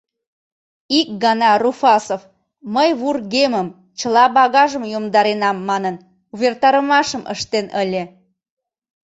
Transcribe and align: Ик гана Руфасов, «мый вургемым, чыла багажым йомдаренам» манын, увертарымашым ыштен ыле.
Ик 0.99 1.07
гана 1.23 1.49
Руфасов, 1.61 2.21
«мый 2.73 2.89
вургемым, 3.01 3.67
чыла 3.99 4.25
багажым 4.35 4.83
йомдаренам» 4.93 5.57
манын, 5.69 5.95
увертарымашым 6.33 7.23
ыштен 7.33 7.65
ыле. 7.81 8.03